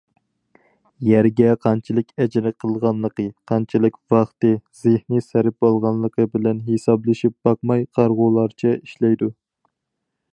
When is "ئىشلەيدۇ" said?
8.81-9.33